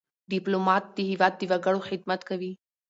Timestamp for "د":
0.97-0.97, 1.37-1.41